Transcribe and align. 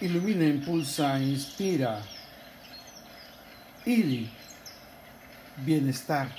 Ilumina, 0.00 0.46
impulsa, 0.46 1.20
inspira. 1.20 2.00
Ili. 3.84 4.30
Bienestar. 5.62 6.34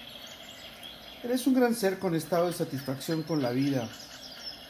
Eres 1.24 1.46
un 1.46 1.54
gran 1.54 1.76
ser 1.76 2.00
con 2.00 2.16
estado 2.16 2.48
de 2.48 2.54
satisfacción 2.54 3.22
con 3.22 3.44
la 3.44 3.52
vida, 3.52 3.88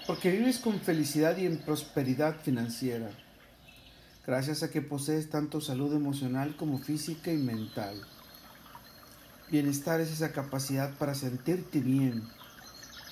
porque 0.05 0.29
vives 0.31 0.59
con 0.59 0.81
felicidad 0.81 1.37
y 1.37 1.45
en 1.45 1.59
prosperidad 1.59 2.35
financiera, 2.41 3.09
gracias 4.27 4.61
a 4.61 4.69
que 4.69 4.81
posees 4.81 5.29
tanto 5.29 5.61
salud 5.61 5.95
emocional 5.95 6.57
como 6.57 6.77
física 6.77 7.31
y 7.31 7.37
mental. 7.37 7.95
Bienestar 9.49 10.01
es 10.01 10.11
esa 10.11 10.33
capacidad 10.33 10.93
para 10.97 11.15
sentirte 11.15 11.79
bien, 11.79 12.27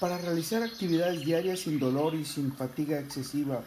para 0.01 0.17
realizar 0.17 0.61
actividades 0.61 1.23
diarias 1.23 1.61
sin 1.61 1.79
dolor 1.79 2.15
y 2.15 2.25
sin 2.25 2.53
fatiga 2.53 2.99
excesiva, 2.99 3.63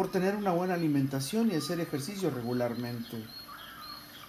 por 0.00 0.10
tener 0.10 0.34
una 0.34 0.52
buena 0.52 0.72
alimentación 0.72 1.50
y 1.52 1.56
hacer 1.56 1.78
ejercicio 1.78 2.30
regularmente, 2.30 3.22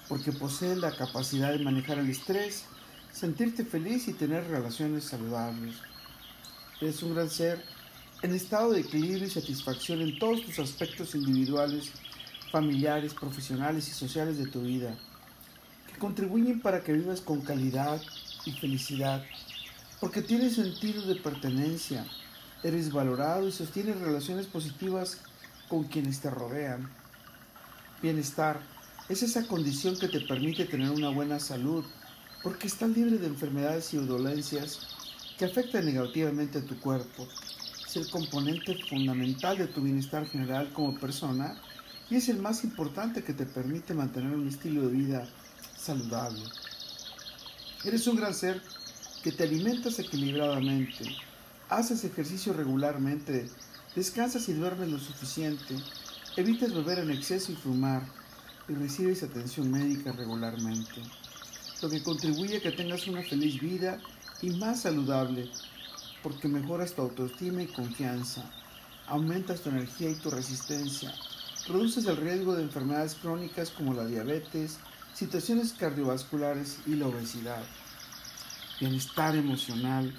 porque 0.10 0.34
posees 0.34 0.78
la 0.80 0.94
capacidad 0.94 1.54
de 1.54 1.64
manejar 1.64 1.98
el 1.98 2.10
estrés, 2.10 2.66
sentirte 3.14 3.64
feliz 3.64 4.10
y 4.10 4.14
tener 4.14 4.46
relaciones 4.50 5.06
saludables. 5.06 5.78
Eres 6.82 7.02
un 7.04 7.16
gran 7.16 7.30
ser 7.30 7.64
en 8.22 8.34
estado 8.34 8.74
de 8.74 8.82
equilibrio 8.82 9.26
y 9.26 9.30
satisfacción 9.30 10.02
en 10.02 10.20
todos 10.20 10.46
tus 10.46 10.60
aspectos 10.60 11.16
individuales, 11.16 11.94
familiares, 12.52 13.14
profesionales 13.14 13.88
y 13.88 13.92
sociales 13.92 14.38
de 14.40 14.48
tu 14.48 14.64
vida, 14.64 14.94
que 15.88 15.98
contribuyen 16.00 16.60
para 16.60 16.84
que 16.84 16.92
vivas 16.92 17.22
con 17.22 17.40
calidad 17.40 18.02
y 18.44 18.52
felicidad, 18.52 19.24
porque 20.02 20.22
tienes 20.22 20.56
sentido 20.56 21.02
de 21.04 21.16
pertenencia, 21.16 22.06
eres 22.62 22.92
valorado 22.92 23.48
y 23.48 23.54
sostienes 23.54 24.02
relaciones 24.02 24.48
positivas 24.48 25.22
con 25.72 25.86
quienes 25.86 26.20
te 26.20 26.30
rodean. 26.30 26.90
Bienestar 28.02 28.60
es 29.08 29.24
esa 29.24 29.48
condición 29.48 29.98
que 29.98 30.10
te 30.10 30.20
permite 30.20 30.66
tener 30.66 30.90
una 30.92 31.08
buena 31.08 31.40
salud, 31.40 31.86
porque 32.44 32.68
estás 32.68 32.90
libre 32.90 33.18
de 33.18 33.28
enfermedades 33.28 33.94
y 33.94 33.98
dolencias 34.06 34.80
que 35.38 35.46
afectan 35.46 35.86
negativamente 35.86 36.58
a 36.58 36.66
tu 36.66 36.78
cuerpo. 36.78 37.26
Es 37.88 37.96
el 37.96 38.10
componente 38.10 38.78
fundamental 38.90 39.60
de 39.60 39.68
tu 39.68 39.82
bienestar 39.82 40.28
general 40.28 40.74
como 40.74 41.00
persona 41.00 41.56
y 42.10 42.18
es 42.18 42.28
el 42.28 42.40
más 42.40 42.66
importante 42.66 43.24
que 43.24 43.34
te 43.34 43.46
permite 43.46 43.94
mantener 43.94 44.36
un 44.36 44.50
estilo 44.50 44.82
de 44.82 44.98
vida 44.98 45.30
saludable. 45.78 46.44
Eres 47.86 48.06
un 48.08 48.18
gran 48.18 48.34
ser 48.34 48.62
que 49.24 49.32
te 49.32 49.44
alimentas 49.44 50.00
equilibradamente, 50.00 51.06
haces 51.70 52.04
ejercicio 52.04 52.52
regularmente, 52.52 53.50
Descansas 53.96 54.48
y 54.48 54.54
duermes 54.54 54.88
lo 54.88 55.00
suficiente, 55.00 55.76
evitas 56.38 56.74
beber 56.74 57.00
en 57.00 57.12
exceso 57.12 57.52
y 57.52 57.56
fumar, 57.56 58.02
y 58.70 58.74
recibes 58.74 59.22
atención 59.22 59.70
médica 59.70 60.14
regularmente, 60.14 61.02
lo 61.82 61.90
que 61.90 62.02
contribuye 62.02 62.58
a 62.58 62.62
que 62.62 62.72
tengas 62.72 63.06
una 63.08 63.22
feliz 63.22 63.60
vida 63.60 64.00
y 64.42 64.52
más 64.52 64.84
saludable, 64.84 65.50
porque 66.24 66.48
mejoras 66.48 66.94
tu 66.94 67.02
autoestima 67.02 67.64
y 67.64 67.68
confianza, 67.68 68.50
aumentas 69.08 69.60
tu 69.60 69.70
energía 69.70 70.10
y 70.10 70.16
tu 70.16 70.30
resistencia, 70.30 71.14
reduces 71.68 72.06
el 72.06 72.16
riesgo 72.16 72.56
de 72.56 72.64
enfermedades 72.64 73.16
crónicas 73.16 73.72
como 73.72 73.94
la 73.94 74.06
diabetes, 74.06 74.78
situaciones 75.14 75.74
cardiovasculares 75.74 76.78
y 76.88 76.96
la 76.96 77.08
obesidad. 77.08 77.64
Bienestar 78.80 79.36
emocional 79.36 80.18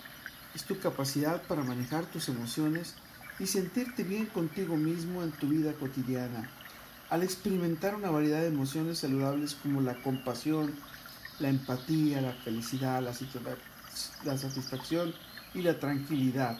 es 0.54 0.64
tu 0.64 0.78
capacidad 0.78 1.42
para 1.44 1.64
manejar 1.64 2.04
tus 2.04 2.28
emociones 2.28 2.96
y 3.42 3.46
sentirte 3.48 4.04
bien 4.04 4.26
contigo 4.26 4.76
mismo 4.76 5.24
en 5.24 5.32
tu 5.32 5.48
vida 5.48 5.72
cotidiana, 5.72 6.48
al 7.10 7.24
experimentar 7.24 7.96
una 7.96 8.08
variedad 8.08 8.40
de 8.40 8.46
emociones 8.46 8.98
saludables 8.98 9.56
como 9.56 9.80
la 9.80 10.00
compasión, 10.00 10.72
la 11.40 11.48
empatía, 11.48 12.20
la 12.20 12.34
felicidad, 12.34 13.02
la, 13.02 13.12
satisfacción 14.38 15.12
y 15.54 15.62
la 15.62 15.80
tranquilidad, 15.80 16.56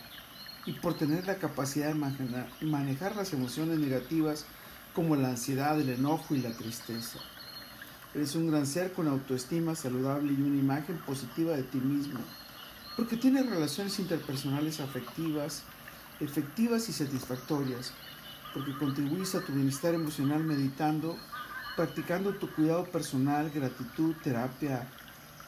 y 0.67 0.73
por 0.73 0.95
tener 0.95 1.25
la 1.25 1.37
capacidad 1.37 1.95
de 1.95 2.67
manejar 2.67 3.15
las 3.15 3.33
emociones 3.33 3.79
negativas 3.79 4.45
como 4.93 5.15
la 5.15 5.29
ansiedad, 5.29 5.81
el 5.81 5.89
enojo 5.89 6.35
y 6.35 6.41
la 6.41 6.51
tristeza. 6.51 7.21
Eres 8.13 8.35
un 8.35 8.51
gran 8.51 8.67
ser 8.67 8.93
con 8.93 9.07
autoestima 9.07 9.77
saludable 9.77 10.33
y 10.33 10.43
una 10.43 10.59
imagen 10.59 10.99
positiva 11.07 11.53
de 11.53 11.63
ti 11.63 11.79
mismo, 11.79 12.19
porque 12.97 13.17
tienes 13.17 13.49
relaciones 13.49 14.01
interpersonales 14.01 14.81
afectivas 14.81 15.63
efectivas 16.23 16.89
y 16.89 16.93
satisfactorias, 16.93 17.93
porque 18.55 18.77
contribuyes 18.77 19.35
a 19.35 19.41
tu 19.41 19.53
bienestar 19.53 19.95
emocional 19.95 20.45
meditando, 20.45 21.17
practicando 21.77 22.35
tu 22.35 22.51
cuidado 22.55 22.85
personal, 22.85 23.51
gratitud, 23.51 24.15
terapia 24.23 24.89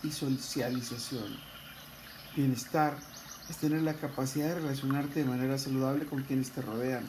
y 0.02 0.10
socialización. 0.10 1.36
Bienestar 2.34 2.96
es 3.48 3.56
tener 3.58 3.82
la 3.82 3.94
capacidad 3.94 4.48
de 4.48 4.54
relacionarte 4.56 5.20
de 5.20 5.26
manera 5.26 5.58
saludable 5.58 6.06
con 6.06 6.22
quienes 6.22 6.50
te 6.50 6.62
rodean, 6.62 7.08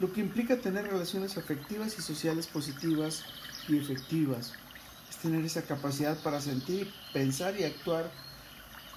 lo 0.00 0.12
que 0.12 0.20
implica 0.20 0.56
tener 0.56 0.86
relaciones 0.86 1.38
afectivas 1.38 1.96
y 1.98 2.02
sociales 2.02 2.48
positivas 2.48 3.24
y 3.68 3.78
efectivas. 3.78 4.52
Es 5.08 5.16
tener 5.18 5.44
esa 5.44 5.62
capacidad 5.62 6.18
para 6.18 6.40
sentir, 6.40 6.92
pensar 7.12 7.58
y 7.58 7.64
actuar 7.64 8.10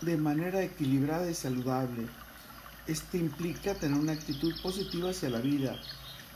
de 0.01 0.17
manera 0.17 0.63
equilibrada 0.63 1.29
y 1.29 1.35
saludable 1.35 2.07
este 2.87 3.17
implica 3.17 3.73
tener 3.73 3.99
una 3.99 4.13
actitud 4.13 4.53
positiva 4.61 5.09
hacia 5.09 5.29
la 5.29 5.39
vida, 5.39 5.79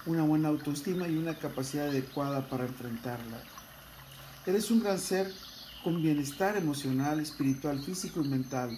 una 0.06 0.24
buena 0.24 0.50
autoestima 0.50 1.08
y 1.08 1.18
una 1.18 1.38
capacidad 1.38 1.90
adecuada 1.90 2.48
para 2.50 2.66
enfrentarla. 2.66 3.42
Eres 4.46 4.72
un 4.72 4.82
gran 4.82 5.00
ser 5.00 5.32
con 5.84 6.02
bienestar 6.02 6.58
emocional, 6.58 7.20
espiritual, 7.20 7.80
físico 7.80 8.22
y 8.22 8.28
mental, 8.28 8.78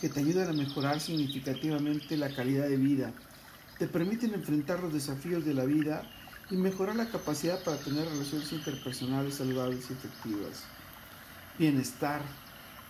que 0.00 0.08
te 0.08 0.20
ayudan 0.20 0.48
a 0.48 0.52
mejorar 0.52 1.00
significativamente 1.00 2.16
la 2.16 2.34
calidad 2.34 2.68
de 2.68 2.76
vida, 2.76 3.12
te 3.78 3.86
permiten 3.86 4.34
enfrentar 4.34 4.80
los 4.80 4.92
desafíos 4.92 5.44
de 5.44 5.54
la 5.54 5.64
vida 5.64 6.02
y 6.50 6.56
mejorar 6.56 6.96
la 6.96 7.08
capacidad 7.08 7.62
para 7.62 7.76
tener 7.78 8.06
relaciones 8.08 8.52
interpersonales 8.52 9.34
saludables 9.34 9.88
y 9.90 9.92
efectivas. 9.92 10.64
Bienestar 11.58 12.22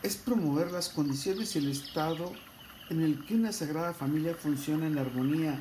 es 0.02 0.16
promover 0.16 0.70
las 0.70 0.88
condiciones 0.88 1.54
y 1.54 1.58
el 1.58 1.70
estado 1.70 2.32
en 2.88 3.02
el 3.02 3.24
que 3.24 3.34
una 3.34 3.52
sagrada 3.52 3.92
familia 3.92 4.34
funciona 4.34 4.86
en 4.86 4.98
armonía 4.98 5.60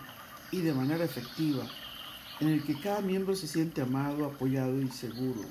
y 0.52 0.62
de 0.62 0.74
manera 0.74 1.04
efectiva, 1.04 1.66
en 2.40 2.50
el 2.50 2.64
que 2.64 2.80
cada 2.80 3.02
miembro 3.02 3.36
se 3.36 3.48
siente 3.48 3.82
amado, 3.82 4.26
apoyado 4.26 4.80
y 4.82 4.90
seguro. 4.90 5.42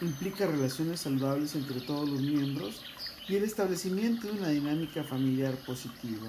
Implica 0.00 0.46
relaciones 0.46 1.00
saludables 1.00 1.54
entre 1.54 1.80
todos 1.80 2.08
los 2.08 2.20
miembros 2.20 2.82
y 3.28 3.36
el 3.36 3.44
establecimiento 3.44 4.26
de 4.26 4.32
una 4.32 4.48
dinámica 4.48 5.04
familiar 5.04 5.54
positiva. 5.66 6.28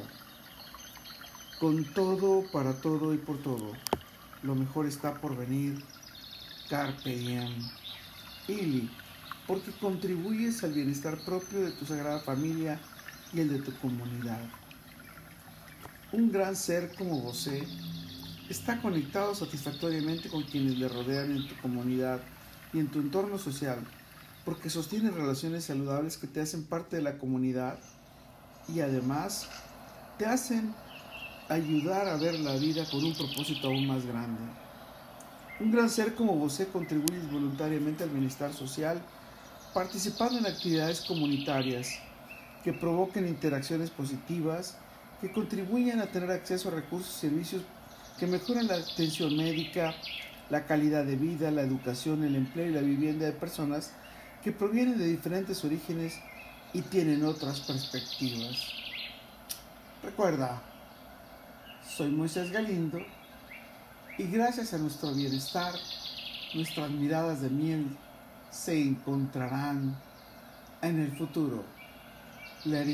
Con 1.59 1.85
todo, 1.93 2.43
para 2.51 2.73
todo 2.73 3.13
y 3.13 3.17
por 3.17 3.37
todo, 3.37 3.71
lo 4.43 4.55
mejor 4.55 4.85
está 4.87 5.19
por 5.21 5.37
venir. 5.37 5.81
Carpe 6.69 7.15
diem. 7.15 7.53
Ili, 8.47 8.89
porque 9.47 9.71
contribuyes 9.71 10.63
al 10.63 10.73
bienestar 10.73 11.17
propio 11.23 11.61
de 11.61 11.71
tu 11.71 11.85
sagrada 11.85 12.19
familia 12.19 12.79
y 13.33 13.39
el 13.39 13.49
de 13.49 13.59
tu 13.59 13.73
comunidad. 13.77 14.41
Un 16.15 16.31
gran 16.31 16.55
ser 16.55 16.95
como 16.97 17.19
José 17.19 17.61
está 18.49 18.81
conectado 18.81 19.35
satisfactoriamente 19.35 20.29
con 20.29 20.43
quienes 20.43 20.77
le 20.77 20.87
rodean 20.87 21.29
en 21.31 21.45
tu 21.45 21.57
comunidad 21.57 22.21
y 22.71 22.79
en 22.79 22.87
tu 22.87 22.99
entorno 22.99 23.37
social, 23.37 23.79
porque 24.45 24.69
sostiene 24.69 25.11
relaciones 25.11 25.65
saludables 25.65 26.17
que 26.17 26.27
te 26.27 26.39
hacen 26.39 26.63
parte 26.63 26.95
de 26.95 27.01
la 27.01 27.17
comunidad 27.17 27.77
y 28.73 28.79
además 28.79 29.49
te 30.17 30.25
hacen 30.25 30.73
ayudar 31.49 32.07
a 32.07 32.15
ver 32.15 32.39
la 32.39 32.55
vida 32.55 32.85
con 32.89 33.03
un 33.03 33.13
propósito 33.13 33.67
aún 33.67 33.85
más 33.85 34.05
grande. 34.05 34.41
Un 35.59 35.69
gran 35.69 35.89
ser 35.89 36.15
como 36.15 36.39
José 36.39 36.67
contribuye 36.67 37.19
voluntariamente 37.29 38.05
al 38.05 38.09
bienestar 38.09 38.53
social, 38.53 39.01
participando 39.73 40.39
en 40.39 40.45
actividades 40.45 41.01
comunitarias 41.01 41.89
que 42.63 42.71
provoquen 42.71 43.27
interacciones 43.27 43.89
positivas 43.89 44.77
que 45.21 45.31
contribuyen 45.31 45.99
a 46.01 46.07
tener 46.07 46.31
acceso 46.31 46.69
a 46.69 46.73
recursos 46.73 47.15
y 47.17 47.27
servicios 47.27 47.61
que 48.19 48.27
mejoran 48.27 48.67
la 48.67 48.75
atención 48.75 49.35
médica, 49.35 49.93
la 50.49 50.65
calidad 50.65 51.03
de 51.03 51.15
vida, 51.15 51.51
la 51.51 51.61
educación, 51.61 52.23
el 52.23 52.35
empleo 52.35 52.67
y 52.67 52.73
la 52.73 52.81
vivienda 52.81 53.25
de 53.25 53.31
personas 53.31 53.91
que 54.43 54.51
provienen 54.51 54.97
de 54.97 55.07
diferentes 55.07 55.63
orígenes 55.65 56.19
y 56.73 56.81
tienen 56.81 57.25
otras 57.25 57.61
perspectivas. 57.61 58.69
Recuerda, 60.03 60.61
soy 61.87 62.09
Moisés 62.11 62.51
Galindo 62.51 62.99
y 64.17 64.23
gracias 64.25 64.73
a 64.73 64.77
nuestro 64.77 65.13
bienestar, 65.13 65.73
nuestras 66.53 66.91
miradas 66.91 67.41
de 67.41 67.49
miel 67.49 67.97
se 68.51 68.79
encontrarán 68.79 69.97
en 70.81 70.99
el 70.99 71.17
futuro. 71.17 71.63
Let. 72.65 72.85